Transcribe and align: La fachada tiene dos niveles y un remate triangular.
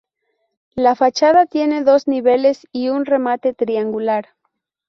La 0.73 0.95
fachada 0.95 1.45
tiene 1.45 1.83
dos 1.83 2.07
niveles 2.07 2.65
y 2.71 2.89
un 2.89 3.05
remate 3.05 3.53
triangular. 3.53 4.29